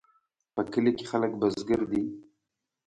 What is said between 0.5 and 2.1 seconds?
په کلي کې خلک بزګر دي